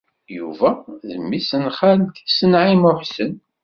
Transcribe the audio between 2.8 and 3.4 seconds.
u Ḥsen.